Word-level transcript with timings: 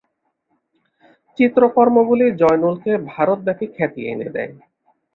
চিত্রকর্মগুলি 1.37 2.25
জয়নুলকে 2.41 2.91
ভারতব্যাপী 3.09 3.65
খ্যাতি 3.75 4.01
এনে 4.11 4.27
দেয়। 4.35 4.51